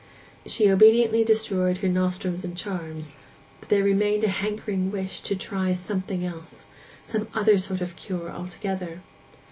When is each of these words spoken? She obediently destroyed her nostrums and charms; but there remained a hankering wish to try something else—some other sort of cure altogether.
She 0.47 0.67
obediently 0.67 1.23
destroyed 1.23 1.77
her 1.77 1.87
nostrums 1.87 2.43
and 2.43 2.57
charms; 2.57 3.13
but 3.59 3.69
there 3.69 3.83
remained 3.83 4.23
a 4.23 4.29
hankering 4.29 4.89
wish 4.89 5.21
to 5.21 5.35
try 5.35 5.73
something 5.73 6.25
else—some 6.25 7.27
other 7.35 7.59
sort 7.59 7.81
of 7.81 7.95
cure 7.95 8.31
altogether. 8.31 9.01